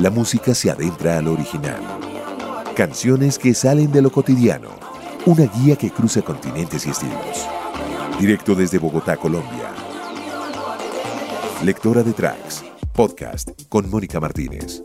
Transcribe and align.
la 0.00 0.10
música 0.10 0.54
se 0.54 0.70
adentra 0.70 1.18
al 1.18 1.26
original. 1.26 1.80
Canciones 2.76 3.36
que 3.38 3.52
salen 3.52 3.90
de 3.90 4.00
lo 4.00 4.10
cotidiano. 4.10 4.70
Una 5.26 5.46
guía 5.46 5.74
que 5.74 5.90
cruza 5.90 6.22
continentes 6.22 6.86
y 6.86 6.90
estilos. 6.90 7.46
Directo 8.20 8.54
desde 8.54 8.78
Bogotá, 8.78 9.16
Colombia. 9.16 9.72
Lectora 11.64 12.04
de 12.04 12.12
Tracks. 12.12 12.64
Podcast 12.92 13.50
con 13.68 13.90
Mónica 13.90 14.20
Martínez. 14.20 14.82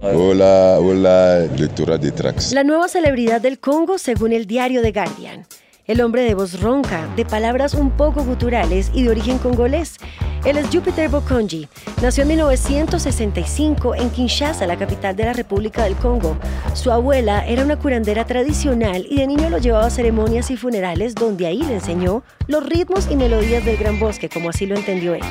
Hola, 0.00 0.78
hola, 0.80 1.46
lectora 1.56 1.96
de 1.96 2.10
Tracks. 2.10 2.52
La 2.52 2.64
nueva 2.64 2.88
celebridad 2.88 3.40
del 3.40 3.60
Congo 3.60 3.98
según 3.98 4.32
el 4.32 4.46
diario 4.46 4.82
The 4.82 4.90
Guardian. 4.90 5.46
El 5.84 6.00
hombre 6.00 6.22
de 6.22 6.34
voz 6.34 6.60
ronca, 6.60 7.06
de 7.14 7.24
palabras 7.24 7.74
un 7.74 7.90
poco 7.90 8.24
guturales 8.24 8.90
y 8.94 9.04
de 9.04 9.10
origen 9.10 9.38
congolés. 9.38 9.96
Él 10.44 10.56
es 10.58 10.66
Jupiter 10.72 11.08
Bokonji. 11.08 11.68
Nació 12.02 12.22
en 12.22 12.28
1965 12.28 13.94
en 13.94 14.10
Kinshasa, 14.10 14.66
la 14.66 14.76
capital 14.76 15.14
de 15.14 15.24
la 15.24 15.32
República 15.32 15.84
del 15.84 15.94
Congo. 15.94 16.36
Su 16.74 16.90
abuela 16.90 17.46
era 17.46 17.64
una 17.64 17.78
curandera 17.78 18.24
tradicional 18.24 19.06
y 19.08 19.16
de 19.16 19.26
niño 19.28 19.50
lo 19.50 19.58
llevaba 19.58 19.86
a 19.86 19.90
ceremonias 19.90 20.50
y 20.50 20.56
funerales 20.56 21.14
donde 21.14 21.46
ahí 21.46 21.62
le 21.62 21.74
enseñó 21.74 22.24
los 22.48 22.66
ritmos 22.66 23.08
y 23.08 23.16
melodías 23.16 23.64
del 23.64 23.76
gran 23.76 24.00
bosque, 24.00 24.28
como 24.28 24.50
así 24.50 24.66
lo 24.66 24.74
entendió 24.74 25.14
él. 25.14 25.22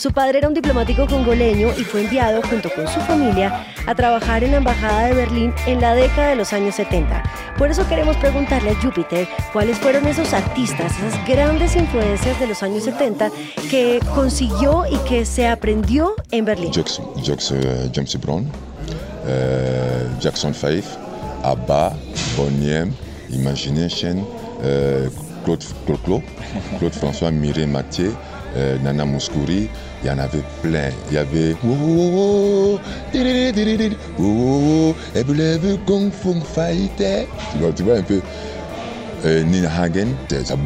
Su 0.00 0.12
padre 0.12 0.38
era 0.38 0.48
un 0.48 0.54
diplomático 0.54 1.06
congoleño 1.06 1.68
y 1.76 1.84
fue 1.84 2.00
enviado 2.00 2.40
junto 2.40 2.70
con 2.70 2.88
su 2.88 3.00
familia 3.00 3.66
a 3.86 3.94
trabajar 3.94 4.42
en 4.42 4.52
la 4.52 4.56
Embajada 4.56 5.04
de 5.04 5.12
Berlín 5.12 5.52
en 5.66 5.78
la 5.82 5.94
década 5.94 6.28
de 6.30 6.36
los 6.36 6.54
años 6.54 6.76
70. 6.76 7.22
Por 7.58 7.70
eso 7.70 7.86
queremos 7.86 8.16
preguntarle 8.16 8.70
a 8.70 8.74
Júpiter 8.76 9.28
cuáles 9.52 9.76
fueron 9.76 10.06
esos 10.06 10.32
artistas, 10.32 10.94
esas 10.96 11.28
grandes 11.28 11.76
influencias 11.76 12.40
de 12.40 12.46
los 12.46 12.62
años 12.62 12.84
70 12.84 13.30
que 13.70 14.00
consiguió 14.14 14.86
y 14.90 14.96
que 15.06 15.26
se 15.26 15.46
aprendió 15.46 16.14
en 16.30 16.46
Berlín. 16.46 16.72
Jackson, 16.72 17.60
James 17.92 18.18
Brown, 18.22 18.46
uh, 18.46 20.18
Jackson 20.18 20.54
5, 20.54 20.82
ABBA, 21.42 21.92
Bonnie 22.38 22.90
Imagination, 23.28 24.20
uh, 24.20 25.10
Claude, 25.44 25.66
Claude, 25.84 26.24
Claude 26.78 26.94
François, 26.94 27.30
Mireille 27.30 27.66
Mathieu, 27.66 28.16
euh, 28.56 28.78
Nana 28.82 29.04
Mouskouri, 29.04 29.68
il 30.02 30.08
y 30.08 30.10
en 30.10 30.18
avait 30.18 30.42
plein. 30.62 30.90
Il 31.10 31.14
y 31.14 31.18
avait 31.18 31.54
Kung 35.86 36.10
Fu 36.12 36.28
Fighter. 36.54 37.26
Tu 37.52 37.58
vois, 37.58 37.72
tu 37.72 37.82
vois 37.82 37.96
un 37.96 38.02
peu. 38.02 38.20
Eh, 39.22 39.44
Nina 39.46 39.68
Hagen, 39.68 40.16
esa 40.30 40.56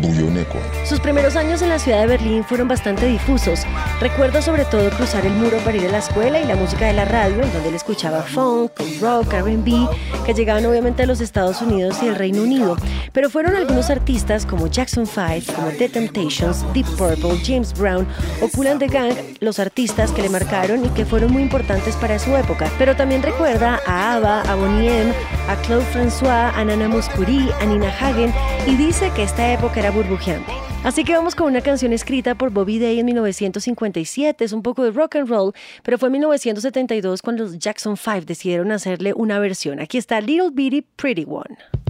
Sus 0.87 1.01
primeros 1.01 1.35
años 1.35 1.61
en 1.63 1.71
la 1.71 1.79
ciudad 1.79 2.01
de 2.03 2.07
Berlín 2.07 2.45
fueron 2.45 2.69
bastante 2.69 3.07
difusos. 3.07 3.61
Recuerdo 4.01 4.41
sobre 4.43 4.65
todo 4.65 4.91
cruzar 4.91 5.27
el 5.27 5.33
muro 5.33 5.59
para 5.59 5.77
ir 5.77 5.89
a 5.89 5.91
la 5.91 5.99
escuela 5.99 6.41
y 6.41 6.47
la 6.47 6.55
música 6.55 6.87
de 6.87 6.93
la 6.93 7.05
radio, 7.05 7.43
en 7.43 7.53
donde 7.53 7.71
él 7.71 7.75
escuchaba 7.75 8.23
funk, 8.23 8.71
rock, 9.01 9.33
RB, 9.33 9.89
que 10.25 10.35
llegaban 10.35 10.65
obviamente 10.67 11.03
a 11.03 11.07
los 11.07 11.21
Estados 11.21 11.63
Unidos 11.63 11.97
y 12.03 12.07
el 12.07 12.15
Reino 12.15 12.43
Unido. 12.43 12.77
Pero 13.13 13.29
fueron 13.29 13.57
algunos 13.57 13.91
artistas 13.91 14.47
como 14.47 14.69
Jackson 14.69 15.07
5, 15.07 15.53
como 15.55 15.69
The 15.71 15.89
Temptations, 15.89 16.65
Deep 16.73 16.87
Purple, 16.97 17.41
James 17.45 17.73
Brown 17.77 18.07
o 18.41 18.49
Cool 18.49 18.69
and 18.69 18.79
the 18.79 18.87
Gang, 18.87 19.15
los 19.41 19.59
artistas 19.59 20.13
que 20.13 20.23
le 20.23 20.29
marcaron 20.29 20.85
y 20.85 20.89
que 20.91 21.05
fueron 21.05 21.33
muy 21.33 21.43
importantes 21.43 21.97
para 21.97 22.21
su 22.21 22.37
época. 22.37 22.71
Pero 22.79 22.95
también 22.95 23.23
recuerda 23.23 23.81
a 23.87 24.15
ABBA, 24.15 24.43
a 24.43 24.55
Bonnie 24.55 25.01
M, 25.01 25.13
a 25.49 25.57
Claude 25.63 25.85
François, 25.93 26.53
a 26.55 26.65
Nana 26.65 26.89
Mouskouri, 26.89 27.51
a 27.61 27.67
Nina 27.67 27.89
Hagen 27.89 28.33
y 28.67 28.77
dice 28.77 29.11
que 29.15 29.23
esta 29.23 29.53
época 29.53 29.81
era 29.81 29.91
burbujeante. 29.91 30.53
Así 30.85 31.03
que 31.03 31.15
vamos 31.15 31.35
con 31.35 31.47
una 31.47 31.63
canción 31.63 31.93
escrita 31.93 32.35
por 32.35 32.51
Bobby 32.51 32.79
Day 32.79 32.99
en 33.01 33.07
1957, 33.07 34.45
es 34.45 34.53
un 34.53 34.63
poco 34.63 34.85
de 34.85 34.91
rock 34.91 35.17
and 35.17 35.29
roll, 35.29 35.53
pero 35.83 35.97
fue 35.99 36.09
en 36.09 36.13
1972 36.13 37.23
cuando 37.23 37.45
los 37.45 37.59
Jackson 37.59 37.97
5 37.97 38.23
decidieron 38.27 38.71
hacerle 38.71 39.15
una 39.15 39.39
versión. 39.39 39.81
Aquí 39.81 39.97
está 39.97 40.21
Little 40.21 40.51
Bitty 40.53 40.83
Pretty 40.83 41.25
One. 41.27 41.84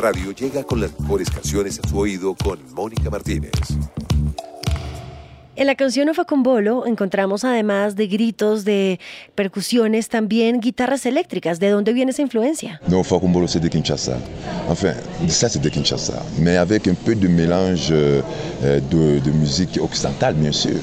Radio 0.00 0.32
llega 0.32 0.64
con 0.64 0.80
las 0.80 0.98
mejores 0.98 1.30
canciones 1.30 1.78
a 1.82 1.88
su 1.88 1.98
oído 1.98 2.34
con 2.34 2.58
Mónica 2.74 3.10
Martínez. 3.10 3.52
En 5.56 5.66
la 5.66 5.74
canción 5.74 6.08
Ofa 6.08 6.24
con 6.24 6.42
Bolo 6.42 6.86
encontramos 6.86 7.44
además 7.44 7.94
de 7.94 8.06
gritos, 8.06 8.64
de 8.64 8.98
percusiones, 9.34 10.08
también 10.08 10.58
guitarras 10.60 11.04
eléctricas. 11.04 11.60
¿De 11.60 11.68
dónde 11.68 11.92
viene 11.92 12.12
esa 12.12 12.22
influencia? 12.22 12.80
Non, 12.88 13.00
Ofa 13.00 13.20
con 13.20 13.30
Bolo 13.30 13.46
c'est 13.46 13.60
de 13.60 13.68
Kinshasa. 13.68 14.16
Enfin, 14.70 14.94
ça 15.28 15.50
c'est 15.50 15.60
de 15.60 15.68
Kinshasa, 15.68 16.22
mais 16.38 16.56
avec 16.56 16.88
un 16.88 16.94
peu 16.94 17.14
de 17.14 17.28
mélange 17.28 17.88
euh, 17.90 18.22
de, 18.62 19.20
de 19.20 19.30
musique 19.32 19.78
occidentale, 19.82 20.34
bien 20.34 20.52
sûr. 20.52 20.80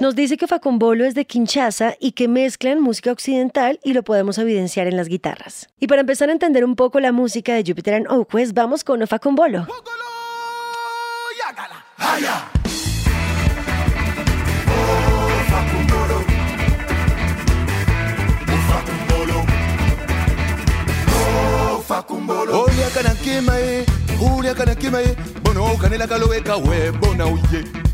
Nos 0.00 0.16
dice 0.16 0.38
que 0.38 0.46
Facumbolo 0.46 1.04
es 1.04 1.14
de 1.14 1.26
Kinshasa 1.26 1.94
y 2.00 2.12
que 2.12 2.26
mezclan 2.26 2.80
música 2.80 3.12
occidental 3.12 3.78
y 3.84 3.92
lo 3.92 4.02
podemos 4.02 4.38
evidenciar 4.38 4.86
en 4.86 4.96
las 4.96 5.08
guitarras. 5.08 5.68
Y 5.78 5.88
para 5.88 6.00
empezar 6.00 6.30
a 6.30 6.32
entender 6.32 6.64
un 6.64 6.74
poco 6.74 7.00
la 7.00 7.12
música 7.12 7.54
de 7.54 7.62
Jupiter 7.66 7.92
and 7.92 8.06
Oakwest, 8.10 8.54
vamos 8.54 8.82
con 8.82 9.02
uye. 27.26 27.89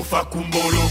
Ofa 0.00 0.24
kumbolo 0.24 0.82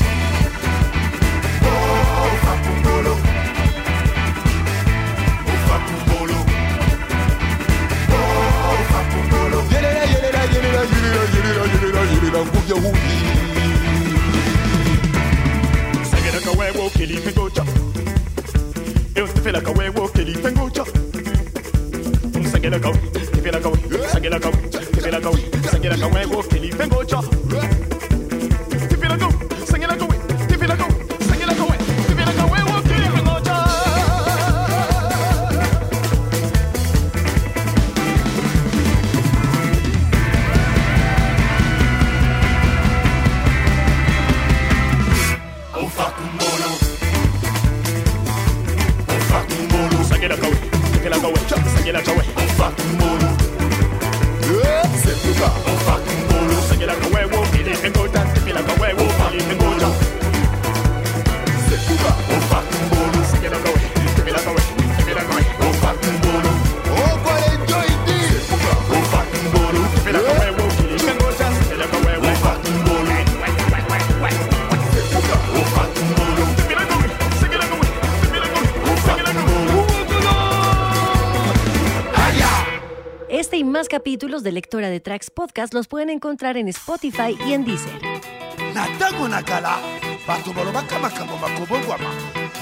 más 83.87 83.99
capítulos 83.99 84.43
de 84.43 84.51
Lectora 84.51 84.89
de 84.89 84.99
Tracks 84.99 85.29
Podcast 85.29 85.73
los 85.73 85.87
pueden 85.87 86.09
encontrar 86.09 86.57
en 86.57 86.67
Spotify 86.67 87.37
y 87.47 87.53
en 87.53 87.63
Deezer. 87.63 88.01
na 88.73 88.85
ntango 88.87 89.27
na 89.27 89.41
kala 89.43 89.77
bato 90.27 90.51
balobaka 90.53 90.99
makambo 90.99 91.37
makobongwama 91.37 92.09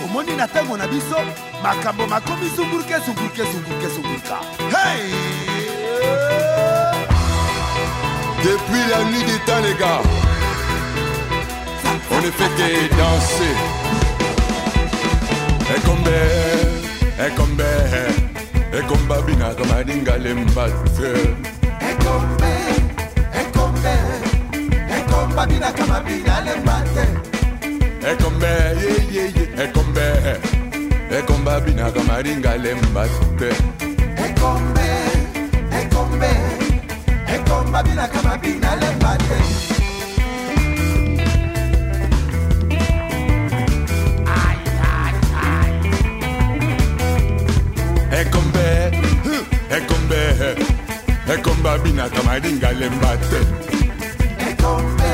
omoni 0.03 0.35
na 0.35 0.45
ntango 0.45 0.77
na 0.77 0.87
biso 0.87 1.17
makambo 1.63 2.05
makomi 2.07 2.49
zungurke 2.55 2.95
zungurke 3.05 3.43
zungurke 3.51 3.87
zungurka 3.95 4.37
hey! 4.75 5.09
Depuis 8.43 8.85
la 8.91 9.03
nuit 9.05 9.25
des 9.25 9.39
temps, 9.47 9.61
les 9.63 9.73
gars, 9.79 10.01
on 12.11 12.21
ne 12.21 12.31
fait 12.37 12.51
que 12.57 12.95
danser. 12.95 13.55
Ekombe, 15.75 16.19
ekombe, 17.19 18.24
ekomba 18.79 19.21
binaka 19.21 19.63
maningale 19.65 20.33
mbase 20.33 21.09
ekombe 21.89 22.51
ekombe 23.41 23.93
ekomba 24.97 25.45
binaka 25.47 25.85
mabinale 25.91 26.51
mbate 26.63 27.05
ekombe 28.11 28.47
yeyeye 28.81 29.43
ekombe. 29.63 30.05
Ekomba 31.17 31.59
binaka 31.61 31.99
maningale 32.03 32.73
mbate. 32.75 33.49
Ekombe 34.25 34.87
ekombe 35.81 36.31
ekomba 37.35 37.83
binaka 37.83 38.21
mabinale 38.23 38.87
mbate. 38.95 39.84
ekomba 51.33 51.77
binaka 51.83 52.21
malinga 52.23 52.71
lemba 52.79 53.17
te. 53.29 53.39
Ekombe 54.47 55.11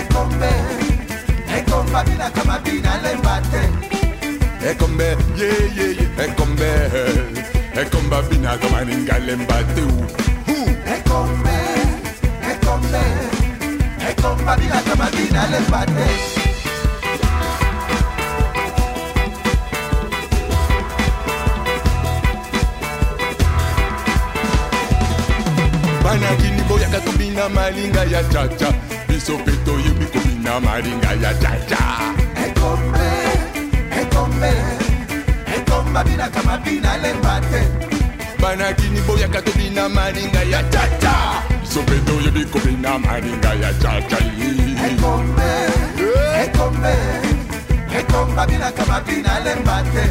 ekombe 0.00 0.50
ekomba 1.58 2.04
binaka 2.04 2.44
mabina 2.44 2.92
lemba 3.04 3.40
te. 3.50 3.62
Ekombe 4.70 5.16
yeyeye 5.36 6.08
ekombe 6.24 6.70
ekomba 7.82 8.22
binaka 8.28 8.68
malinga 8.72 9.18
lemba 9.26 9.58
te. 9.74 9.84
Ekombe 10.94 11.56
ekombe 12.52 13.04
ekomba 14.10 14.56
binaka 14.56 14.94
mabina 14.96 15.42
lemba 15.52 15.86
te. 15.86 16.39
Tobina 27.40 27.48
malinga 27.48 28.04
ya 28.04 28.22
chacha 28.24 28.72
biso 29.08 29.38
mpe 29.38 29.52
toyebi 29.64 30.04
kobina 30.12 30.60
malinga 30.60 31.12
ya 31.22 31.34
chacha 31.34 31.78
ekombe 32.44 33.08
ekombe 34.00 34.52
ekomba 35.56 36.04
bina 36.04 36.28
kama 36.28 36.58
bina 36.58 36.98
lembate 36.98 37.62
bana 38.40 38.72
kini 38.74 39.00
boyaka 39.00 39.42
tobina 39.42 39.88
malinga 39.88 40.42
ya 40.42 40.62
chacha 40.70 41.42
biso 41.62 41.82
mpe 41.82 41.96
toyebi 42.06 42.44
kobina 42.44 42.98
malinga 42.98 43.54
ya 43.54 43.72
chacha 43.82 44.18
ekombe 44.86 45.50
ekombe 46.44 46.94
ekomba 47.98 48.46
bina 48.46 48.70
kama 48.72 49.00
bina 49.00 49.40
lembate 49.40 50.04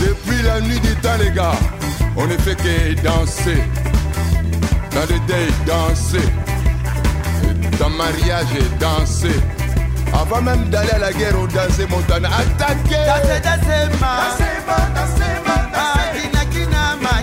Depuis 0.00 0.42
la 0.42 0.60
nuit 0.60 0.80
des 0.80 0.94
temps, 1.02 1.18
les 1.18 1.30
gars, 1.32 1.58
on 2.16 2.26
ne 2.26 2.36
fait 2.38 2.54
que 2.54 2.94
danser. 3.02 3.62
Dans 4.98 5.14
le 5.14 5.20
day, 5.28 5.46
danser. 5.64 6.28
dans 7.78 7.90
mariage, 7.90 8.46
danser. 8.80 9.40
Avant 10.12 10.42
même 10.42 10.68
d'aller 10.70 10.90
à 10.90 10.98
la 10.98 11.12
guerre, 11.12 11.34
on 11.38 11.46
dansait 11.46 11.86
Montana. 11.86 12.28
Attaquer. 12.28 13.06
Danser, 13.06 13.40
danser, 13.44 13.98
ma. 14.00 14.08
Ah, 15.72 16.10
kina, 16.16 16.44
kina, 16.46 16.96
ma, 17.00 17.17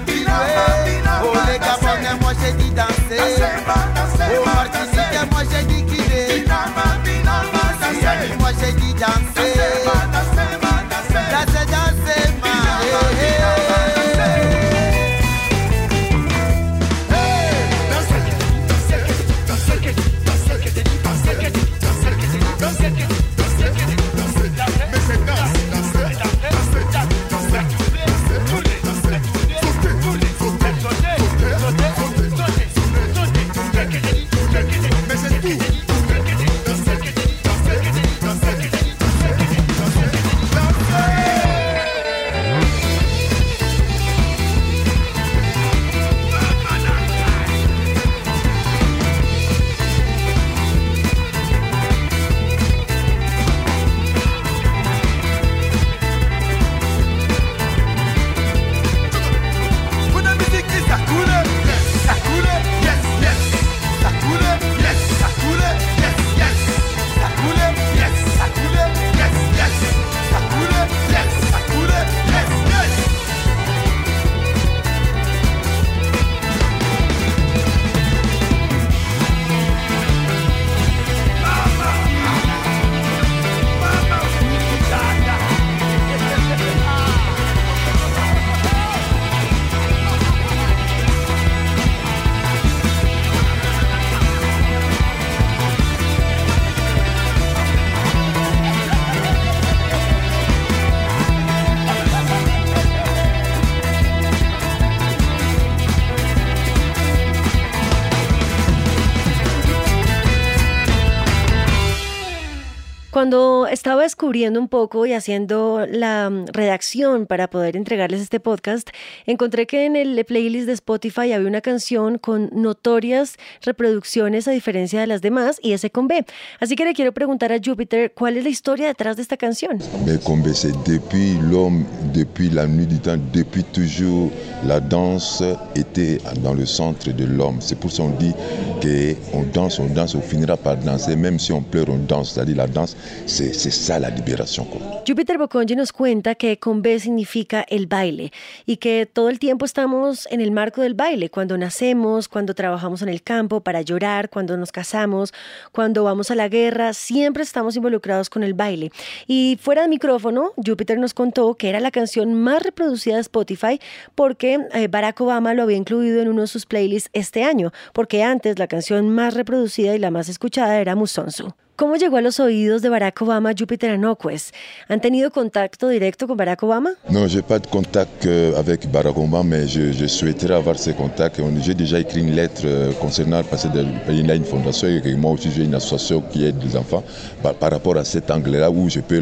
Cuando 113.15 113.65
estaba 113.65 114.03
descubriendo 114.03 114.59
un 114.59 114.67
poco 114.67 115.05
y 115.05 115.13
haciendo 115.13 115.85
la 115.89 116.29
mm, 116.29 116.47
redacción 116.47 117.27
para 117.27 117.49
poder 117.49 117.77
entregarles 117.77 118.19
este 118.19 118.41
podcast, 118.41 118.89
encontré 119.25 119.67
que 119.67 119.85
en 119.85 119.95
el 119.95 120.21
playlist 120.25 120.67
de 120.67 120.73
Spotify 120.73 121.31
había 121.31 121.47
una 121.47 121.61
canción 121.61 122.17
con 122.17 122.49
notorias 122.51 123.37
reproducciones 123.61 124.49
a 124.49 124.51
diferencia 124.51 124.99
de 124.99 125.07
las 125.07 125.21
demás 125.21 125.61
y 125.63 125.71
ese 125.71 125.91
con 125.91 126.09
B. 126.09 126.25
Así 126.59 126.75
que 126.75 126.83
le 126.83 126.93
quiero 126.93 127.13
preguntar 127.13 127.53
a 127.53 127.59
Jupiter 127.63 128.11
cuál 128.13 128.35
es 128.35 128.43
la 128.43 128.49
historia 128.49 128.87
detrás 128.87 129.15
de 129.15 129.21
esta 129.21 129.37
canción. 129.37 129.79
Mais 130.05 130.21
comme 130.21 130.43
c'est 130.53 130.75
depuis 130.83 131.37
l'homme, 131.49 131.85
depuis 132.13 132.49
la 132.49 132.67
nuit 132.67 132.85
du 132.85 132.99
temps, 132.99 133.17
depuis 133.31 133.63
toujours, 133.63 134.29
la 134.67 134.81
danse 134.81 135.41
était 135.73 136.17
dans 136.43 136.53
le 136.53 136.65
centre 136.65 137.13
de 137.13 137.23
l'homme. 137.23 137.61
C'est 137.61 137.79
pour 137.79 137.93
ça 137.93 138.03
qu'on 138.03 138.09
dit 138.09 138.33
qu'on 138.81 139.43
danse, 139.53 139.79
on 139.79 139.85
danse, 139.85 140.15
on 140.15 140.21
finira 140.21 140.57
par 140.57 140.75
danser, 140.75 141.15
même 141.15 141.39
si 141.39 141.53
on 141.53 141.61
pleure, 141.61 141.87
on 141.87 141.99
danse. 141.99 142.33
C'est-à-dire 142.33 142.57
la 142.57 142.67
danse, 142.67 142.97
c'est 143.25 143.53
ça 143.53 143.99
la 143.99 144.09
libération. 144.09 144.65
Quoi. 144.65 144.81
Jupiter 145.05 145.37
Boconji 145.37 145.75
nos 145.75 145.91
cuenta 145.91 146.35
que 146.35 146.57
con 146.57 146.81
B 146.81 146.99
significa 146.99 147.65
el 147.67 147.87
baile 147.87 148.31
y 148.65 148.77
que 148.77 149.05
todo 149.05 149.29
el 149.29 149.39
tiempo 149.39 149.65
estamos 149.65 150.27
en 150.31 150.41
el 150.41 150.51
marco 150.51 150.81
del 150.81 150.93
baile, 150.93 151.29
cuando 151.29 151.57
nacemos, 151.57 152.27
cuando 152.27 152.53
trabajamos 152.53 153.01
en 153.01 153.09
el 153.09 153.21
campo 153.21 153.61
para 153.61 153.81
llorar, 153.81 154.29
cuando 154.29 154.57
nos 154.57 154.71
casamos, 154.71 155.33
cuando 155.71 156.03
vamos 156.03 156.31
a 156.31 156.35
la 156.35 156.47
guerra, 156.49 156.93
siempre 156.93 157.43
estamos 157.43 157.75
involucrados 157.75 158.29
con 158.29 158.43
el 158.43 158.53
baile. 158.53 158.91
Y 159.27 159.57
fuera 159.61 159.83
de 159.83 159.87
micrófono, 159.87 160.51
Jupiter 160.63 160.97
nos 160.97 161.13
contó 161.13 161.55
que 161.55 161.69
era 161.69 161.79
la 161.79 161.91
canción 161.91 162.33
más 162.33 162.63
reproducida 162.63 163.15
de 163.15 163.21
Spotify 163.21 163.79
porque 164.15 164.59
eh, 164.73 164.87
Barack 164.87 165.19
Obama 165.21 165.53
lo 165.53 165.63
había 165.63 165.77
incluido 165.77 166.21
en 166.21 166.29
uno 166.29 166.41
de 166.41 166.47
sus 166.47 166.65
playlists 166.65 167.09
este 167.13 167.43
año, 167.43 167.71
porque 167.93 168.23
antes 168.23 168.59
la 168.59 168.67
canción 168.67 169.09
más 169.09 169.33
reproducida 169.33 169.95
y 169.95 169.99
la 169.99 170.11
más 170.11 170.29
escuchada 170.29 170.79
era 170.79 170.95
Musonsu. 170.95 171.53
¿Cómo 171.77 171.97
llegó 171.97 172.15
a 172.15 172.21
los 172.21 172.39
oídos 172.39 172.81
de 172.81 172.87
Barack 172.87 173.21
Obama 173.21 173.51
Jupiter 173.57 173.91
Anoques? 173.91 174.53
¿Han 174.87 175.01
tenido 175.01 175.29
contacto 175.29 175.89
directo 175.89 176.25
con 176.25 176.37
Barack 176.37 176.63
Obama? 176.63 176.91
Non, 177.09 177.27
j'ai 177.27 177.41
pas 177.41 177.59
de 177.59 177.67
contact 177.67 178.25
euh, 178.25 178.57
avec 178.57 178.89
Barack 178.89 179.17
Obama, 179.17 179.43
mais 179.43 179.67
je, 179.67 179.91
je 179.91 180.05
souhaiterais 180.07 180.53
avoir 180.55 180.77
ces 180.77 180.93
contacts. 180.93 181.37
On- 181.41 181.61
J'ai 181.61 181.73
déjà 181.73 181.99
écrit 181.99 182.21
une 182.21 182.33
lettre 182.33 182.61
euh, 182.63 182.93
concernant, 183.01 183.43
parce 183.43 183.67
qu'il 183.67 184.31
a 184.31 184.35
une 184.35 184.45
fondation 184.45 184.87
et 184.87 185.15
moi 185.15 185.31
aussi 185.31 185.51
j'ai 185.51 185.65
une 185.65 185.75
association 185.75 186.21
qui 186.21 186.45
aide 186.45 186.63
les 186.63 186.77
enfants, 186.77 187.03
par, 187.43 187.71
rapport 187.71 187.97
à 187.97 188.05
cet 188.05 188.31
angle-là 188.31 188.71
où 188.71 188.87
je 188.89 189.01
peux 189.01 189.19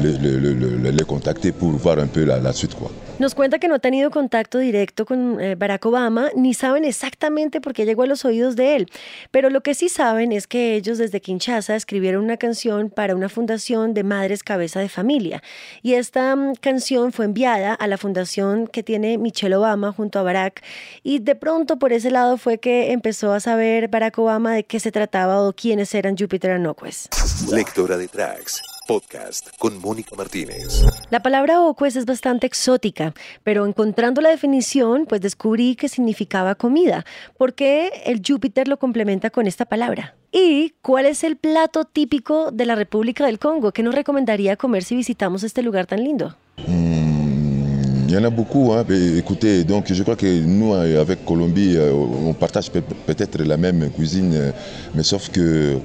les 0.00 1.04
contacter 1.08 1.50
pour 1.50 1.70
voir 1.72 1.98
un 1.98 2.06
peu 2.06 2.22
la, 2.24 2.52
suite. 2.52 2.76
Nos 3.20 3.34
cuenta 3.34 3.58
que 3.58 3.68
no 3.68 3.74
ha 3.74 3.78
tenido 3.80 4.10
contacto 4.10 4.56
directo 4.56 5.04
con 5.04 5.38
eh, 5.42 5.54
Barack 5.54 5.84
Obama, 5.84 6.30
ni 6.34 6.54
saben 6.54 6.86
exactamente 6.86 7.60
por 7.60 7.74
qué 7.74 7.84
llegó 7.84 8.04
a 8.04 8.06
los 8.06 8.24
oídos 8.24 8.56
de 8.56 8.76
él. 8.76 8.90
Pero 9.30 9.50
lo 9.50 9.60
que 9.60 9.74
sí 9.74 9.90
saben 9.90 10.32
es 10.32 10.46
que 10.46 10.74
ellos 10.74 10.96
desde 10.96 11.20
Kinshasa 11.20 11.76
escribieron 11.76 12.24
una 12.24 12.38
canción 12.38 12.88
para 12.88 13.14
una 13.14 13.28
fundación 13.28 13.92
de 13.92 14.04
madres 14.04 14.42
cabeza 14.42 14.80
de 14.80 14.88
familia. 14.88 15.42
Y 15.82 15.96
esta 15.96 16.34
mm, 16.34 16.54
canción 16.62 17.12
fue 17.12 17.26
enviada 17.26 17.74
a 17.74 17.86
la 17.88 17.98
fundación 17.98 18.66
que 18.66 18.82
tiene 18.82 19.18
Michelle 19.18 19.54
Obama 19.54 19.92
junto 19.92 20.18
a 20.18 20.22
Barack. 20.22 20.62
Y 21.02 21.18
de 21.18 21.34
pronto 21.34 21.78
por 21.78 21.92
ese 21.92 22.10
lado 22.10 22.38
fue 22.38 22.56
que 22.56 22.90
empezó 22.92 23.34
a 23.34 23.40
saber 23.40 23.88
Barack 23.88 24.18
Obama 24.18 24.54
de 24.54 24.64
qué 24.64 24.80
se 24.80 24.92
trataba 24.92 25.42
o 25.42 25.52
quiénes 25.52 25.94
eran 25.94 26.16
Jupiter 26.16 26.52
Anoques. 26.52 27.10
Lectora 27.52 27.98
de 27.98 28.08
tracks, 28.08 28.62
podcast 28.94 29.50
con 29.60 29.80
Mónica 29.80 30.16
Martínez. 30.16 30.82
La 31.10 31.20
palabra 31.22 31.60
ocues 31.62 31.94
es 31.94 32.06
bastante 32.06 32.48
exótica, 32.48 33.14
pero 33.44 33.64
encontrando 33.64 34.20
la 34.20 34.30
definición, 34.30 35.06
pues 35.06 35.20
descubrí 35.20 35.76
que 35.76 35.88
significaba 35.88 36.56
comida. 36.56 37.04
¿Por 37.38 37.54
qué 37.54 37.92
el 38.06 38.20
Júpiter 38.26 38.66
lo 38.66 38.78
complementa 38.80 39.30
con 39.30 39.46
esta 39.46 39.64
palabra? 39.64 40.16
¿Y 40.32 40.70
cuál 40.82 41.06
es 41.06 41.22
el 41.22 41.36
plato 41.36 41.84
típico 41.84 42.50
de 42.50 42.66
la 42.66 42.74
República 42.74 43.24
del 43.26 43.38
Congo? 43.38 43.70
¿Qué 43.70 43.84
nos 43.84 43.94
recomendaría 43.94 44.56
comer 44.56 44.82
si 44.82 44.96
visitamos 44.96 45.44
este 45.44 45.62
lugar 45.62 45.86
tan 45.86 46.02
lindo? 46.02 46.34
Il 46.58 48.10
y 48.10 48.16
en 48.16 48.24
a 48.24 48.28
beaucoup. 48.28 48.72
Hein. 48.72 48.84
Mais 48.88 49.18
Écoutez, 49.18 49.62
donc 49.62 49.84
je 49.92 50.02
crois 50.02 50.16
que 50.16 50.26
nous, 50.26 50.74
avec 50.74 51.24
Colombie, 51.24 51.76
euh, 51.76 51.92
on 51.92 52.34
partage 52.34 52.68
peut- 52.72 52.82
peut-être 53.06 53.38
la 53.44 53.56
même 53.56 53.88
cuisine, 53.92 54.32
euh, 54.34 54.50
mais 54.96 55.04
sauf 55.04 55.28
que 55.30 55.78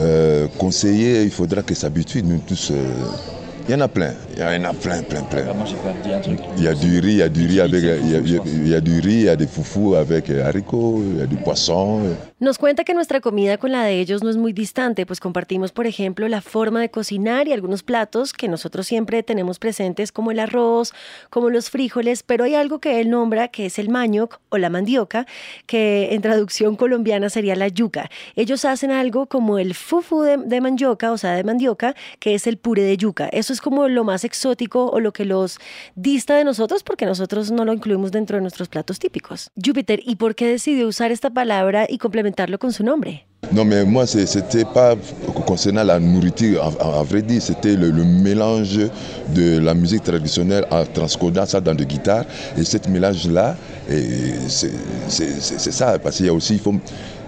euh, 0.00 0.48
conseiller, 0.58 1.22
il 1.22 1.30
faudra 1.30 1.62
que 1.62 1.74
s'habitue, 1.74 2.22
nous 2.22 2.38
tous. 2.38 2.70
euh, 2.70 2.84
il 3.68 3.72
y 3.72 3.74
en 3.74 3.80
a 3.80 3.88
plein, 3.88 4.14
il 4.38 4.44
y 4.44 4.56
en 4.56 4.64
a 4.64 4.72
plein, 4.72 5.02
plein, 5.02 5.22
plein. 5.22 5.44
Il 6.56 6.62
y 6.62 6.68
a 6.68 6.74
du 6.74 7.00
riz, 7.00 7.14
il 7.14 7.18
y 7.18 7.22
a 7.22 7.28
du 7.28 7.46
riz 7.46 7.60
avec, 7.60 7.82
il 7.82 8.10
y 8.68 8.74
a, 8.74 8.80
du 8.80 9.00
riz, 9.00 9.20
il 9.20 9.24
y 9.24 9.28
a 9.28 9.34
des 9.34 9.48
foufous 9.48 9.96
avec 9.96 10.30
haricots, 10.30 11.02
il 11.02 11.18
y 11.18 11.22
a 11.22 11.26
du 11.26 11.36
poisson. 11.36 12.02
euh. 12.04 12.14
Nos 12.40 12.56
cuenta 12.56 12.84
que 12.84 12.94
nuestra 12.94 13.20
comida 13.20 13.56
con 13.58 13.72
la 13.72 13.82
de 13.82 13.98
ellos 13.98 14.22
no 14.22 14.30
es 14.30 14.36
muy 14.36 14.52
distante, 14.52 15.06
pues 15.06 15.18
compartimos, 15.18 15.72
por 15.72 15.88
ejemplo, 15.88 16.28
la 16.28 16.40
forma 16.40 16.80
de 16.80 16.88
cocinar 16.88 17.48
y 17.48 17.52
algunos 17.52 17.82
platos 17.82 18.32
que 18.32 18.46
nosotros 18.46 18.86
siempre 18.86 19.24
tenemos 19.24 19.58
presentes, 19.58 20.12
como 20.12 20.30
el 20.30 20.38
arroz, 20.38 20.92
como 21.30 21.50
los 21.50 21.68
frijoles, 21.68 22.22
pero 22.22 22.44
hay 22.44 22.54
algo 22.54 22.78
que 22.78 23.00
él 23.00 23.10
nombra 23.10 23.48
que 23.48 23.66
es 23.66 23.80
el 23.80 23.88
manioc 23.88 24.38
o 24.50 24.58
la 24.58 24.70
mandioca, 24.70 25.26
que 25.66 26.10
en 26.12 26.22
traducción 26.22 26.76
colombiana 26.76 27.28
sería 27.28 27.56
la 27.56 27.66
yuca. 27.66 28.08
Ellos 28.36 28.64
hacen 28.64 28.92
algo 28.92 29.26
como 29.26 29.58
el 29.58 29.74
fufu 29.74 30.22
de, 30.22 30.36
de 30.36 30.60
mandioca, 30.60 31.10
o 31.10 31.18
sea, 31.18 31.32
de 31.32 31.42
mandioca, 31.42 31.96
que 32.20 32.36
es 32.36 32.46
el 32.46 32.56
puré 32.56 32.82
de 32.82 32.96
yuca. 32.96 33.28
Eso 33.32 33.52
es 33.52 33.60
como 33.60 33.88
lo 33.88 34.04
más 34.04 34.24
exótico 34.28 34.86
o 34.86 35.00
lo 35.00 35.10
que 35.12 35.24
los 35.24 35.58
dista 35.96 36.36
de 36.36 36.44
nosotros, 36.44 36.82
porque 36.82 37.06
nosotros 37.06 37.50
no 37.50 37.64
lo 37.64 37.72
incluimos 37.72 38.10
dentro 38.12 38.36
de 38.36 38.42
nuestros 38.42 38.68
platos 38.68 38.98
típicos. 38.98 39.50
Júpiter, 39.64 40.00
¿y 40.04 40.16
por 40.16 40.34
qué 40.34 40.46
decidió 40.46 40.86
usar 40.86 41.10
esta 41.10 41.30
palabra 41.30 41.86
y 41.88 41.98
complementarlo 41.98 42.58
con 42.58 42.72
su 42.72 42.84
nombre? 42.84 43.24
Non, 43.52 43.64
mais 43.64 43.84
moi, 43.86 44.04
c'était 44.04 44.64
pas 44.64 44.94
concernant 45.46 45.84
la 45.84 45.98
nourriture, 46.00 46.60
en- 46.60 46.98
en 47.00 47.04
vrai 47.04 47.22
dire, 47.22 47.40
c'était 47.40 47.76
le, 47.76 47.90
mélange 48.04 48.78
de 49.34 49.58
la 49.60 49.74
musique 49.74 50.02
traditionnelle 50.02 50.66
en 50.70 50.84
transcodant 50.84 51.46
ça 51.46 51.60
dans 51.60 51.74
de 51.74 51.84
guitare. 51.84 52.24
Et 52.58 52.64
ce 52.64 52.76
mélange-là, 52.90 53.56
c'est 55.08 55.72
ça, 55.72 55.98
parce 55.98 56.16
qu'il 56.16 56.26
y 56.26 56.30
aussi, 56.30 56.60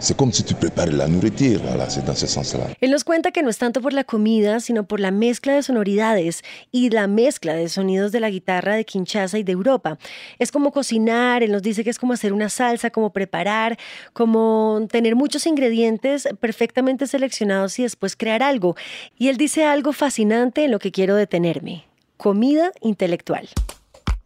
c'est 0.01 0.17
comme 0.17 0.33
si 0.33 0.43
tu 0.43 0.55
prépares 0.55 0.93
la 0.93 1.07
nourriture, 1.07 1.61
voilà, 1.63 1.89
c'est 1.89 2.05
dans 2.05 2.15
ce 2.15 2.27
sens-là. 2.27 2.69
Él 2.81 2.91
nos 2.91 3.05
cuenta 3.05 3.31
que 3.31 3.43
no 3.43 3.51
es 3.51 3.59
tanto 3.59 3.81
por 3.81 3.93
la 3.93 4.05
comida, 4.05 4.61
sino 4.61 4.85
por 4.85 4.99
la 4.99 5.11
mezcla 5.11 5.55
de 5.55 5.63
sonoridades 5.63 6.43
y 6.73 6.91
la 6.91 7.07
mezcla 7.07 7.55
de 7.55 7.69
sonidos 7.69 8.11
de 8.11 8.21
la 8.21 8.31
guitarra 8.31 8.75
de 8.75 8.85
Kinshasa 8.85 9.39
y 9.39 9.43
de 9.43 9.53
Europa. 9.53 9.99
Es 10.39 10.51
como 10.51 10.73
cocinar, 10.73 11.43
él 11.43 11.53
nos 11.53 11.63
dice 11.63 11.85
que 11.85 11.91
es 11.91 11.99
como 11.99 12.15
hacer 12.15 12.33
una 12.33 12.49
salsa, 12.49 12.91
como 12.91 13.13
preparar, 13.13 13.79
como 14.13 14.87
tener 14.91 15.15
muchos 15.15 15.47
ingredientes 15.47 16.29
perfectamente 16.41 17.07
seleccionados 17.07 17.79
y 17.79 17.83
después 17.83 18.17
crear 18.17 18.43
algo. 18.43 18.77
Y 19.19 19.29
él 19.29 19.37
dice 19.37 19.65
algo 19.65 19.93
fascinante 19.93 20.65
en 20.65 20.71
lo 20.71 20.79
que 20.79 20.93
quiero 20.93 21.15
detenerme. 21.15 21.87
Comida 22.17 22.73
intelectual. 22.81 23.49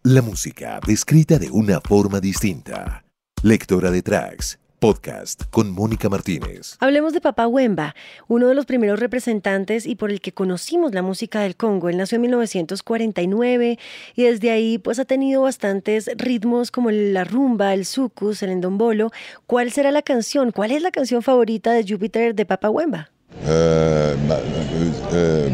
La 0.03 0.23
música 0.23 0.81
descrita 0.87 1.39
de 1.39 1.51
una 1.51 1.81
forma 1.81 2.21
distinta. 2.21 3.05
Lectora 3.43 3.91
de 3.91 4.03
tracks. 4.03 4.59
Podcast 4.85 5.45
con 5.51 5.71
Mónica 5.71 6.11
Martínez. 6.11 6.77
Hablemos 6.79 7.15
de 7.15 7.23
Papa 7.23 7.47
Wemba, 7.47 7.95
uno 8.29 8.49
de 8.49 8.55
los 8.55 8.67
primeros 8.67 9.01
representantes 9.01 9.87
y 9.87 9.95
por 9.95 10.11
el 10.11 10.21
que 10.21 10.33
conocimos 10.33 10.93
la 10.93 11.01
música 11.01 11.41
del 11.41 11.57
Congo. 11.57 11.89
Él 11.89 11.97
nació 11.97 12.17
en 12.17 12.21
1949 12.23 13.79
y 14.15 14.23
desde 14.25 14.51
ahí 14.51 14.77
pues 14.77 14.99
ha 14.99 15.07
tenido 15.07 15.41
bastantes 15.41 16.11
ritmos 16.19 16.71
como 16.71 16.91
la 16.91 17.25
rumba, 17.25 17.73
el 17.73 17.87
sucus, 17.87 18.43
el 18.43 18.51
endombolo. 18.51 19.11
¿Cuál 19.47 19.73
será 19.73 19.91
la 19.91 20.03
canción? 20.03 20.53
¿Cuál 20.53 20.71
es 20.71 20.83
la 20.83 20.91
canción 20.91 21.23
favorita 21.23 21.73
de 21.73 21.83
Júpiter 21.89 22.35
de 22.35 22.45
Papa 22.45 22.69
Wemba? 22.69 23.09
Euh, 23.47 24.15
ma- 24.29 24.37
euh, 24.37 24.93
euh, 25.15 25.49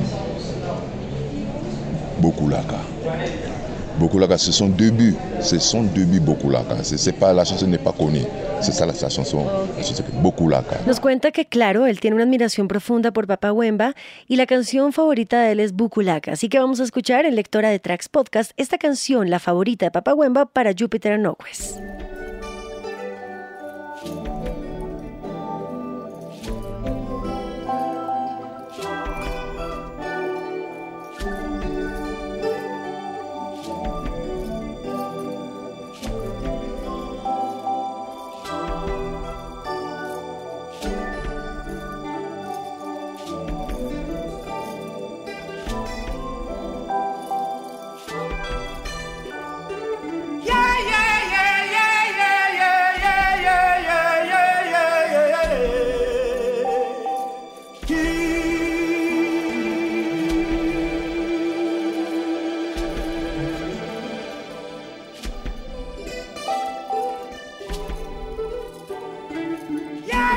Bokulaka. 4.01 4.39
C'est 4.39 4.53
son 4.53 4.69
début. 4.69 5.15
C'est 5.41 5.61
son 5.61 5.85
début, 5.85 6.21
Bokulaka. 6.21 6.83
C'est 6.83 7.13
pas, 7.13 7.33
la 7.33 7.45
chanson 7.45 7.67
n'est 7.67 7.79
pas 7.79 7.93
connue. 7.93 8.25
C'est 8.61 8.73
ça 8.73 8.87
la, 8.87 8.93
la 9.01 9.09
chanson. 9.09 9.45
La 9.45 10.21
Bokulaka. 10.23 10.79
Nos 10.87 11.01
cuenta 11.01 11.31
que, 11.31 11.45
claro, 11.45 11.87
él 11.87 12.01
tiene 12.01 12.17
una 12.17 12.25
admiración 12.25 12.67
profunda 12.67 13.13
por 13.13 13.27
Papa 13.27 13.53
Wemba 13.53 13.95
y 14.27 14.37
la 14.37 14.47
canción 14.47 14.93
favorita 14.93 15.43
de 15.43 15.53
él 15.53 15.61
es 15.61 15.73
Bukulaka. 15.73 16.33
Así 16.33 16.49
que 16.49 16.59
vamos 16.59 16.81
a 16.81 16.85
escuchar 16.85 17.27
en 17.27 17.37
Lectora 17.37 17.69
de 17.69 17.79
Tracks 17.79 18.09
Podcast 18.09 18.53
esta 18.57 18.79
canción, 18.79 19.31
la 19.31 19.39
favorita 19.39 19.87
de 19.87 19.91
Papa 19.91 20.15
Wemba 20.15 20.47
para 20.47 20.73
Júpiter 20.77 21.13
Anowes. 21.13 21.79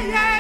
yeah. 0.09 0.32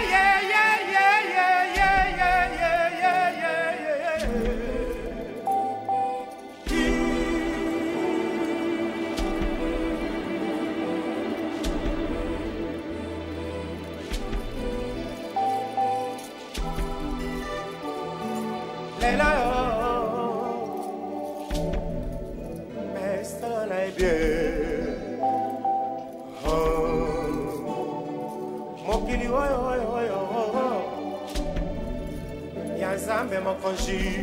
Mokonzi 33.63 34.19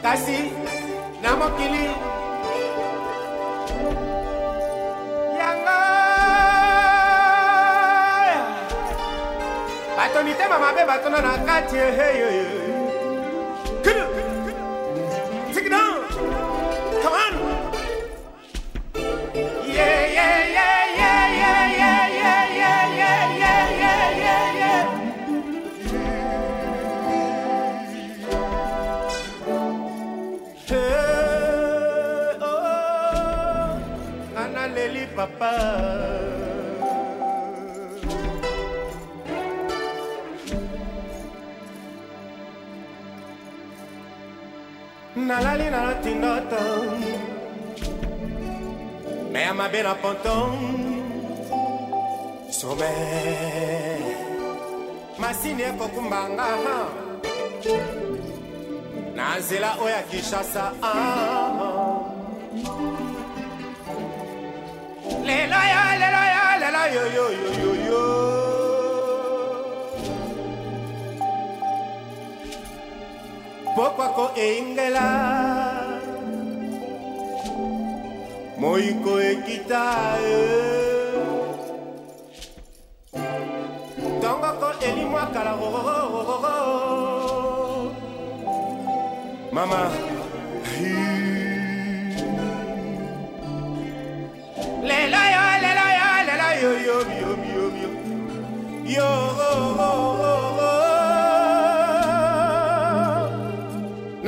kasi 0.00 0.48
na 1.20 1.36
mokili. 1.36 1.84
Yango 5.36 5.80
bato 9.96 10.18
mitema 10.24 10.58
mabe 10.58 10.84
batona 10.88 11.20
na 11.20 11.38
kati 11.44 11.76
eheyoyo 11.76 12.53
Nalali 45.28 45.70
na 45.70 45.94
tindoto 46.02 46.62
me 49.32 49.40
amabe 49.50 49.82
na 49.82 49.94
ponton. 49.94 50.52
Some. 52.50 52.92
Masini 55.18 55.62
ekokumbanga. 55.62 56.48
Na 59.16 59.38
nzela 59.38 59.70
oyo 59.82 59.94
ya 59.96 60.02
kinshasa 60.02 60.64
lelo 65.26 65.60
yo 65.72 65.82
lelo 66.00 66.22
yo 66.34 66.44
lelo 66.62 66.82
yoyoyoyoyo 66.94 67.73
pokwako 73.96 74.30
eingela 74.34 75.06
moiko 78.58 79.20
ekita 79.30 79.84
eh. 80.18 81.14
tongoko 84.20 84.68
elimwakala 84.86 85.52
oh, 85.54 85.78
oh, 85.94 86.46
oh, 86.50 87.92
mama 89.52 89.80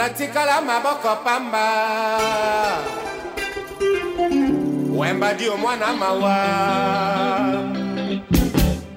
natikala 0.07 0.61
maboko 0.63 1.17
pamba. 1.25 1.67
Wemba 4.99 5.35
dio 5.35 5.57
mwana 5.57 5.93
mawa. 5.93 6.37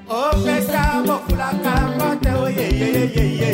Opesa 0.10 1.02
bokulaka 1.06 1.74
mbote 1.96 2.30
oyeyeyeyeye 2.44 3.52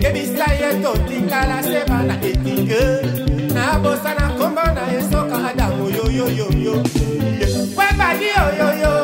yebisa 0.00 0.46
ye 0.60 0.82
totikala 0.82 1.62
se 1.62 1.84
bana 1.88 2.14
etike 2.24 2.82
nabosana 3.54 4.28
kombo 4.38 4.62
na 4.76 4.82
esoka 4.98 5.48
adamu 5.48 5.90
yoyoyoyo 5.90 6.84
wemba 7.76 8.08
di 8.18 8.28
oyoyo 8.46 8.99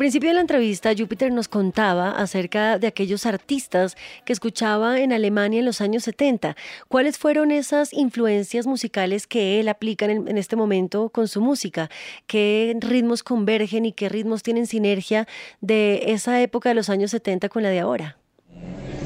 principio 0.00 0.30
de 0.30 0.34
la 0.36 0.40
entrevista, 0.40 0.94
Júpiter 0.96 1.30
nos 1.30 1.46
contaba 1.46 2.12
acerca 2.12 2.78
de 2.78 2.86
aquellos 2.86 3.26
artistas 3.26 3.98
que 4.24 4.32
escuchaba 4.32 4.98
en 4.98 5.12
Alemania 5.12 5.58
en 5.58 5.66
los 5.66 5.82
años 5.82 6.04
70. 6.04 6.56
¿Cuáles 6.88 7.18
fueron 7.18 7.50
esas 7.50 7.92
influencias 7.92 8.66
musicales 8.66 9.26
que 9.26 9.60
él 9.60 9.68
aplica 9.68 10.06
en, 10.06 10.38
este 10.38 10.56
momento 10.56 11.10
con 11.10 11.28
su 11.28 11.42
música? 11.42 11.90
¿Qué 12.26 12.74
ritmos 12.80 13.22
convergen 13.22 13.84
y 13.84 13.92
qué 13.92 14.08
ritmos 14.08 14.42
tienen 14.42 14.66
sinergia 14.66 15.28
de 15.60 16.04
esa 16.06 16.40
época 16.40 16.70
de 16.70 16.76
los 16.76 16.88
años 16.88 17.10
70 17.10 17.50
con 17.50 17.62
la 17.62 17.68
de 17.68 17.80
ahora? 17.80 18.16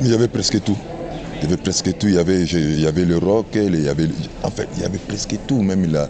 Y 0.00 0.14
avait 0.14 0.30
presque 0.30 0.60
tout. 0.60 0.78
Il 1.44 1.50
y 1.50 1.52
avait 1.52 1.62
presque 1.62 1.98
tout. 1.98 2.06
Il 2.08 2.14
y 2.14 2.18
avait, 2.18 2.42
il 2.42 2.80
y 2.80 2.86
avait 2.86 3.04
le 3.04 3.18
rock, 3.18 3.48
il 3.54 3.82
y 3.82 3.88
avait, 3.88 4.08
en 4.42 4.50
fait, 4.50 4.66
il 4.76 4.82
y 4.82 4.84
avait 4.86 4.96
presque 4.96 5.36
tout. 5.46 5.60
Même 5.60 5.92
la, 5.92 6.08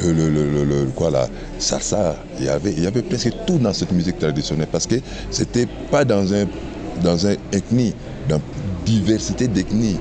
le, 0.00 0.12
le, 0.12 0.30
le, 0.64 0.84
quoi, 0.94 1.10
la 1.10 1.28
salsa. 1.58 2.14
Il 2.38 2.44
y 2.44 2.48
avait, 2.48 2.70
il 2.70 2.84
y 2.84 2.86
avait 2.86 3.02
presque 3.02 3.32
tout 3.48 3.58
dans 3.58 3.72
cette 3.72 3.90
musique 3.90 4.16
traditionnelle 4.20 4.68
parce 4.70 4.86
que 4.86 4.94
c'était 5.32 5.66
pas 5.90 6.04
dans 6.04 6.32
un, 6.32 6.44
dans 7.02 7.26
un 7.26 7.34
ethnie, 7.52 7.94
dans 8.28 8.40
diversité 8.84 9.48
d'ethnies. 9.48 9.96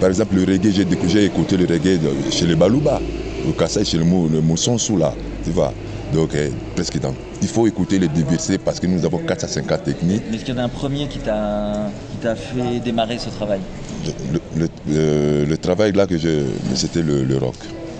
Par 0.00 0.10
exemple, 0.10 0.34
le 0.36 0.42
reggae, 0.44 0.70
j'ai 0.70 1.24
écouté 1.24 1.56
le 1.56 1.64
reggae 1.64 1.98
chez 2.30 2.44
les 2.46 2.56
Balouba, 2.56 3.00
au 3.48 3.52
Kassai, 3.52 3.86
chez 3.86 3.96
le, 3.96 4.04
le 4.04 4.42
Mousson 4.42 4.76
là, 4.98 5.14
tu 5.44 5.50
vois. 5.50 5.72
Donc, 6.12 6.34
euh, 6.34 6.50
presque 6.74 6.98
dans. 7.00 7.14
Il 7.40 7.48
faut 7.48 7.66
écouter 7.66 7.98
les 7.98 8.08
diversités 8.08 8.58
parce 8.58 8.80
que 8.80 8.86
nous 8.86 9.02
avons 9.06 9.18
4 9.18 9.44
à 9.44 9.48
50 9.48 9.84
techniques. 9.84 10.22
Est-ce 10.34 10.44
qu'il 10.44 10.54
y 10.54 10.58
en 10.58 10.60
a 10.60 10.64
un 10.64 10.68
premier 10.68 11.06
qui 11.08 11.20
t'a 11.20 11.90
fait 12.36 12.80
démarrer 12.84 13.16
ce 13.18 13.30
travail? 13.30 13.60
Le, 14.06 14.40
le- 14.54 14.68
le- 14.86 15.44
le 15.44 15.58
travail 15.58 15.92
là 15.92 16.06
que 16.06 16.16
je. 16.18 16.46
C'était 16.74 17.02
le, 17.02 17.24
le 17.24 17.36
rock. 17.36 17.56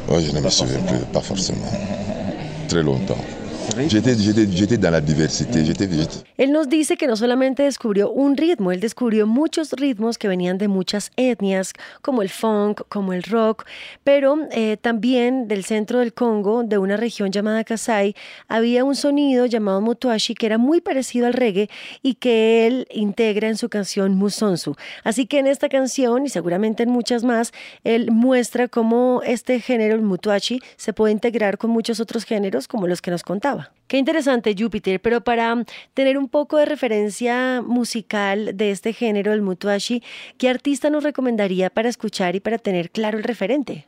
Oh, 0.08 0.18
je 0.20 0.30
ne 0.34 0.40
me 0.40 0.50
souviens 0.50 0.80
plus, 0.80 0.98
pas 1.12 1.20
forcément. 1.20 1.70
Très 2.68 2.82
longtemps. 2.82 3.24
J'étais, 3.78 4.78
dans 4.78 4.90
la 4.90 5.00
diversité. 5.00 5.62
Él 6.38 6.52
nos 6.52 6.68
dice 6.68 6.96
que 6.96 7.06
no 7.06 7.16
solamente 7.16 7.62
descubrió 7.62 8.10
un 8.10 8.36
ritmo, 8.36 8.72
él 8.72 8.80
descubrió 8.80 9.26
muchos 9.26 9.72
ritmos 9.72 10.18
que 10.18 10.28
venían 10.28 10.58
de 10.58 10.68
muchas 10.68 11.10
etnias, 11.16 11.72
como 12.02 12.22
el 12.22 12.28
funk, 12.28 12.82
como 12.88 13.12
el 13.12 13.22
rock, 13.22 13.64
pero 14.04 14.36
eh, 14.52 14.76
también 14.80 15.48
del 15.48 15.64
centro 15.64 16.00
del 16.00 16.12
Congo, 16.12 16.62
de 16.64 16.78
una 16.78 16.96
región 16.96 17.30
llamada 17.30 17.64
Kasai, 17.64 18.14
había 18.48 18.84
un 18.84 18.96
sonido 18.96 19.46
llamado 19.46 19.80
mutuashi 19.80 20.34
que 20.34 20.46
era 20.46 20.58
muy 20.58 20.80
parecido 20.80 21.26
al 21.26 21.34
reggae 21.34 21.68
y 22.02 22.14
que 22.14 22.66
él 22.66 22.86
integra 22.90 23.48
en 23.48 23.56
su 23.56 23.68
canción 23.68 24.14
Musonsu. 24.14 24.76
Así 25.04 25.26
que 25.26 25.38
en 25.38 25.46
esta 25.46 25.68
canción, 25.68 26.26
y 26.26 26.28
seguramente 26.28 26.82
en 26.82 26.90
muchas 26.90 27.24
más, 27.24 27.52
él 27.84 28.10
muestra 28.10 28.68
cómo 28.68 29.20
este 29.24 29.60
género, 29.60 29.94
el 29.94 30.02
mutuashi, 30.02 30.60
se 30.76 30.92
puede 30.92 31.12
integrar 31.12 31.58
con 31.58 31.70
muchos 31.70 32.00
otros 32.00 32.24
géneros 32.24 32.66
como 32.66 32.86
los 32.86 33.02
que 33.02 33.10
nos 33.10 33.22
contaba. 33.22 33.59
Qué 33.90 33.98
interesante 33.98 34.54
Júpiter, 34.56 35.00
pero 35.00 35.20
para 35.22 35.64
tener 35.94 36.16
un 36.16 36.28
poco 36.28 36.58
de 36.58 36.64
referencia 36.64 37.60
musical 37.60 38.56
de 38.56 38.70
este 38.70 38.92
género, 38.92 39.32
el 39.32 39.42
mutuashi, 39.42 40.00
¿qué 40.38 40.48
artista 40.48 40.90
nos 40.90 41.02
recomendaría 41.02 41.70
para 41.70 41.88
escuchar 41.88 42.36
y 42.36 42.40
para 42.40 42.58
tener 42.58 42.92
claro 42.92 43.18
el 43.18 43.24
referente? 43.24 43.84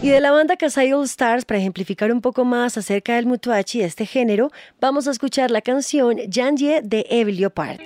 Y 0.00 0.08
de 0.08 0.20
la 0.20 0.30
banda 0.30 0.56
Kasai 0.56 0.92
All 0.92 1.06
Stars, 1.06 1.44
para 1.44 1.58
ejemplificar 1.58 2.12
un 2.12 2.20
poco 2.20 2.44
más 2.44 2.78
acerca 2.78 3.16
del 3.16 3.26
mutuashi, 3.26 3.82
este 3.82 4.06
género, 4.06 4.52
vamos 4.80 5.08
a 5.08 5.10
escuchar 5.10 5.50
la 5.50 5.60
canción 5.60 6.18
Janje 6.32 6.82
de 6.84 7.04
Eve 7.10 7.32
Leopard. 7.32 7.80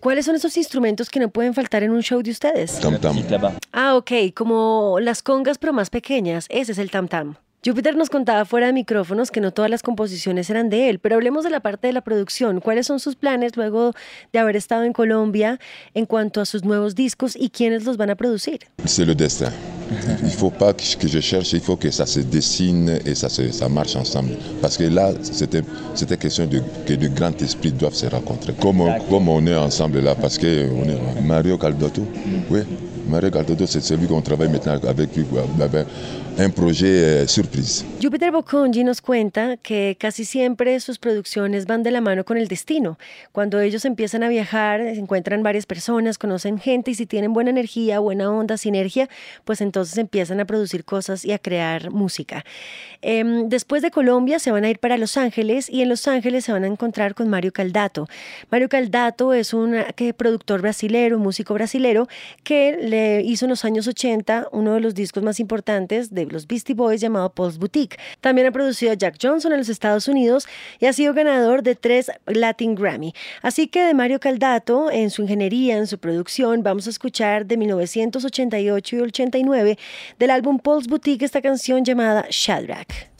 ¿Cuáles 0.00 0.26
son 0.26 0.34
esos 0.34 0.56
instrumentos 0.56 1.08
que 1.08 1.20
no 1.20 1.28
pueden 1.28 1.54
faltar 1.54 1.82
en 1.82 1.92
un 1.92 2.02
show 2.02 2.22
de 2.22 2.30
ustedes? 2.30 2.80
Tam 2.80 2.98
tam. 2.98 3.16
Ah, 3.72 3.96
ok, 3.96 4.12
como 4.34 4.98
las 5.00 5.22
congas 5.22 5.58
pero 5.58 5.72
más 5.72 5.90
pequeñas, 5.90 6.46
ese 6.48 6.72
es 6.72 6.78
el 6.78 6.90
tam 6.90 7.08
tam. 7.08 7.36
Júpiter 7.64 7.96
nos 7.96 8.10
contaba 8.10 8.44
fuera 8.44 8.68
de 8.68 8.72
micrófonos 8.72 9.32
que 9.32 9.40
no 9.40 9.50
todas 9.50 9.70
las 9.70 9.82
composiciones 9.82 10.48
eran 10.50 10.70
de 10.70 10.88
él, 10.88 11.00
pero 11.00 11.16
hablemos 11.16 11.42
de 11.42 11.50
la 11.50 11.60
parte 11.60 11.88
de 11.88 11.92
la 11.92 12.00
producción. 12.00 12.60
¿Cuáles 12.60 12.86
son 12.86 13.00
sus 13.00 13.16
planes 13.16 13.56
luego 13.56 13.92
de 14.32 14.38
haber 14.38 14.56
estado 14.56 14.84
en 14.84 14.92
Colombia 14.92 15.58
en 15.94 16.06
cuanto 16.06 16.40
a 16.40 16.46
sus 16.46 16.64
nuevos 16.64 16.94
discos 16.94 17.34
y 17.34 17.50
quiénes 17.50 17.84
los 17.84 17.96
van 17.96 18.10
a 18.10 18.14
producir? 18.14 18.60
Il 20.24 20.30
faut 20.30 20.50
pas 20.50 20.72
que 20.72 20.82
que 20.98 21.08
je 21.08 21.20
cherche, 21.20 21.52
il 21.52 21.60
faut 21.60 21.76
que 21.76 21.90
ça 21.90 22.06
se 22.06 22.20
dessine 22.20 22.98
et 23.04 23.14
ça, 23.14 23.28
se- 23.28 23.52
ça 23.52 23.68
marche 23.68 23.96
ensemble. 23.96 24.30
Parce 24.60 24.76
que 24.76 24.84
là, 24.84 25.12
c'était 25.22 26.16
question 26.16 26.46
de, 26.46 26.60
que 26.86 26.94
de 26.94 27.08
grands 27.08 27.32
esprits 27.40 27.72
doivent 27.72 27.94
se 27.94 28.06
rencontrer. 28.06 28.52
Comme, 28.60 28.80
on- 28.80 28.98
comme 29.08 29.28
on 29.28 29.46
est 29.46 29.56
ensemble 29.56 30.00
là, 30.00 30.14
parce 30.14 30.38
que 30.38 30.68
on 30.70 30.84
est 30.88 31.20
Mario 31.22 31.56
Caldotto, 31.58 32.06
oui, 32.50 32.60
Mario 33.08 33.30
Caldotto, 33.30 33.66
c'est 33.66 33.80
celui 33.80 34.06
qu'on 34.06 34.20
travaille 34.20 34.48
maintenant 34.48 34.78
avec 34.86 35.16
lui, 35.16 35.24
un 36.38 36.50
projet 36.50 36.86
euh, 36.86 37.26
surprise. 37.26 37.84
Júpiter 38.00 38.30
Boconji 38.30 38.84
nos 38.84 39.00
cuenta 39.00 39.56
que 39.56 39.96
casi 39.98 40.24
siempre 40.24 40.78
sus 40.80 40.98
producciones 40.98 41.66
van 41.66 41.82
de 41.82 41.90
la 41.90 42.02
mano 42.02 42.24
con 42.24 42.36
el 42.36 42.46
destino. 42.46 42.98
Cuando 43.32 43.58
ellos 43.60 43.86
empiezan 43.86 44.22
a 44.22 44.28
viajar, 44.28 44.80
encuentran 44.80 45.42
varias 45.42 45.64
personas, 45.64 46.18
conocen 46.18 46.58
gente 46.58 46.90
y 46.90 46.94
si 46.94 47.06
tienen 47.06 47.32
buena 47.32 47.50
energía, 47.50 48.00
buena 48.00 48.30
onda, 48.30 48.58
sinergia, 48.58 49.08
pues 49.44 49.62
entonces 49.62 49.96
empiezan 49.96 50.40
a 50.40 50.44
producir 50.44 50.84
cosas 50.84 51.24
y 51.24 51.32
a 51.32 51.38
crear 51.38 51.90
música. 51.90 52.44
Em, 53.00 53.48
después 53.48 53.82
de 53.82 53.90
Colombia 53.90 54.38
se 54.38 54.50
van 54.50 54.64
a 54.64 54.70
ir 54.70 54.78
para 54.78 54.98
Los 54.98 55.16
Ángeles 55.16 55.70
y 55.70 55.80
en 55.82 55.88
Los 55.88 56.06
Ángeles 56.06 56.44
se 56.44 56.52
van 56.52 56.64
a 56.64 56.66
encontrar 56.66 57.14
con 57.14 57.28
Mario 57.28 57.52
Caldato. 57.52 58.08
Mario 58.50 58.68
Caldato 58.68 59.32
es 59.32 59.54
un 59.54 59.74
eh, 59.74 60.12
productor 60.14 60.60
brasilero, 60.60 61.18
músico 61.18 61.54
brasilero, 61.54 62.08
que 62.44 62.76
le 62.80 62.95
hizo 63.24 63.44
en 63.44 63.50
los 63.50 63.64
años 63.64 63.86
80 63.86 64.48
uno 64.52 64.74
de 64.74 64.80
los 64.80 64.94
discos 64.94 65.22
más 65.22 65.40
importantes 65.40 66.12
de 66.14 66.26
los 66.26 66.46
Beastie 66.46 66.74
Boys 66.74 67.00
llamado 67.00 67.30
Paul's 67.30 67.58
Boutique. 67.58 67.98
También 68.20 68.46
ha 68.46 68.52
producido 68.52 68.92
a 68.92 68.94
Jack 68.94 69.16
Johnson 69.20 69.52
en 69.52 69.58
los 69.58 69.68
Estados 69.68 70.08
Unidos 70.08 70.46
y 70.78 70.86
ha 70.86 70.92
sido 70.92 71.14
ganador 71.14 71.62
de 71.62 71.74
tres 71.74 72.10
Latin 72.26 72.74
Grammy. 72.74 73.14
Así 73.42 73.68
que 73.68 73.82
de 73.82 73.94
Mario 73.94 74.20
Caldato, 74.20 74.90
en 74.90 75.10
su 75.10 75.22
ingeniería, 75.22 75.76
en 75.76 75.86
su 75.86 75.98
producción, 75.98 76.62
vamos 76.62 76.86
a 76.86 76.90
escuchar 76.90 77.46
de 77.46 77.56
1988 77.56 78.96
y 78.96 79.00
89 79.00 79.78
del 80.18 80.30
álbum 80.30 80.58
Paul's 80.58 80.86
Boutique 80.86 81.24
esta 81.24 81.42
canción 81.42 81.84
llamada 81.84 82.26
Shadrach. 82.30 83.15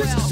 This 0.00 0.29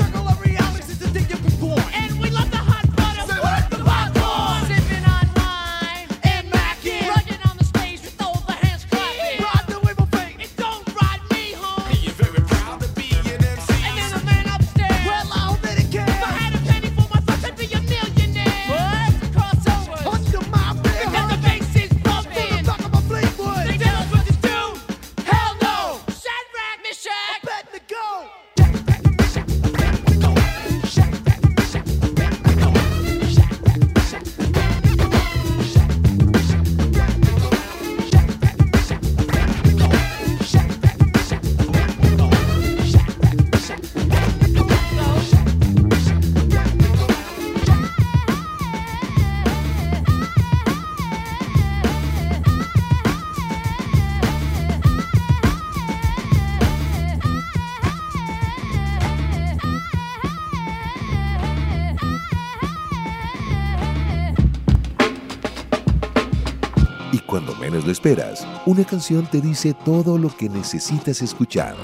una 68.78 68.86
canción 68.86 69.26
te 69.26 69.40
dice 69.40 69.74
todo 69.74 70.16
lo 70.18 70.28
que 70.28 70.48
necesitas 70.48 71.20
escuchar. 71.20 71.74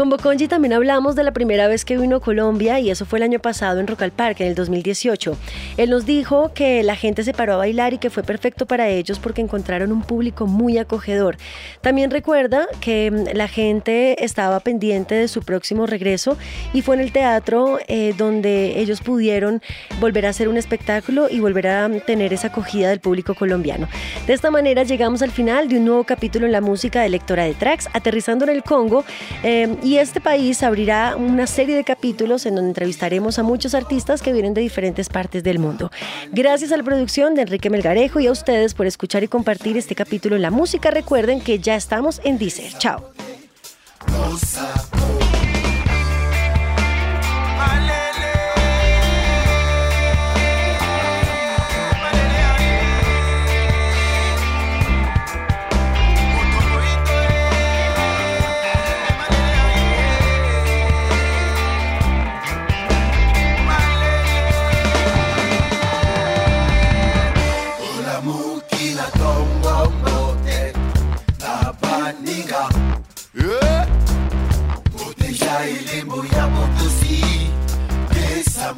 Con 0.00 0.08
Boconji 0.08 0.48
también 0.48 0.72
hablamos 0.72 1.14
de 1.14 1.24
la 1.24 1.32
primera 1.32 1.68
vez 1.68 1.84
que 1.84 1.98
vino 1.98 2.16
a 2.16 2.20
Colombia 2.20 2.80
y 2.80 2.88
eso 2.88 3.04
fue 3.04 3.18
el 3.18 3.22
año 3.22 3.38
pasado 3.38 3.80
en 3.80 3.86
Rock 3.86 4.00
al 4.00 4.12
Parque, 4.12 4.44
en 4.44 4.48
el 4.48 4.54
2018. 4.54 5.36
Él 5.76 5.90
nos 5.90 6.06
dijo 6.06 6.52
que 6.54 6.82
la 6.82 6.96
gente 6.96 7.22
se 7.22 7.34
paró 7.34 7.52
a 7.52 7.56
bailar 7.58 7.92
y 7.92 7.98
que 7.98 8.08
fue 8.08 8.22
perfecto 8.22 8.64
para 8.64 8.88
ellos 8.88 9.18
porque 9.18 9.42
encontraron 9.42 9.92
un 9.92 10.00
público 10.00 10.46
muy 10.46 10.78
acogedor. 10.78 11.36
También 11.82 12.10
recuerda 12.10 12.66
que 12.80 13.10
mm, 13.10 13.36
la 13.36 13.46
gente 13.46 14.24
estaba 14.24 14.60
pendiente 14.60 15.16
de 15.16 15.28
su 15.28 15.42
próximo 15.42 15.84
regreso 15.84 16.38
y 16.72 16.80
fue 16.80 16.94
en 16.94 17.02
el 17.02 17.12
teatro 17.12 17.78
eh, 17.86 18.14
donde 18.16 18.80
ellos 18.80 19.02
pudieron 19.02 19.60
volver 20.00 20.24
a 20.24 20.30
hacer 20.30 20.48
un 20.48 20.56
espectáculo 20.56 21.28
y 21.28 21.40
volver 21.40 21.66
a 21.66 21.88
mm, 21.88 22.00
tener 22.06 22.32
esa 22.32 22.46
acogida 22.46 22.88
del 22.88 23.00
público 23.00 23.34
colombiano. 23.34 23.86
De 24.26 24.32
esta 24.32 24.50
manera 24.50 24.82
llegamos 24.82 25.20
al 25.20 25.30
final 25.30 25.68
de 25.68 25.76
un 25.76 25.84
nuevo 25.84 26.04
capítulo 26.04 26.46
en 26.46 26.52
la 26.52 26.62
música 26.62 27.02
de 27.02 27.10
Lectora 27.10 27.44
de 27.44 27.52
Tracks, 27.52 27.90
aterrizando 27.92 28.46
en 28.46 28.50
el 28.52 28.62
Congo. 28.62 29.04
eh, 29.42 29.68
este 29.98 30.20
país 30.20 30.62
abrirá 30.62 31.16
una 31.16 31.46
serie 31.46 31.74
de 31.76 31.84
capítulos 31.84 32.46
en 32.46 32.54
donde 32.54 32.70
entrevistaremos 32.70 33.38
a 33.38 33.42
muchos 33.42 33.74
artistas 33.74 34.22
que 34.22 34.32
vienen 34.32 34.54
de 34.54 34.60
diferentes 34.60 35.08
partes 35.08 35.42
del 35.42 35.58
mundo. 35.58 35.90
Gracias 36.32 36.72
a 36.72 36.76
la 36.76 36.82
producción 36.82 37.34
de 37.34 37.42
Enrique 37.42 37.70
Melgarejo 37.70 38.20
y 38.20 38.26
a 38.26 38.32
ustedes 38.32 38.74
por 38.74 38.86
escuchar 38.86 39.22
y 39.24 39.28
compartir 39.28 39.76
este 39.76 39.94
capítulo 39.94 40.36
en 40.36 40.42
la 40.42 40.50
música. 40.50 40.90
Recuerden 40.90 41.40
que 41.40 41.58
ya 41.58 41.76
estamos 41.76 42.20
en 42.24 42.38
Deezer. 42.38 42.72
Chao. 42.78 43.10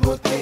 porque 0.03 0.42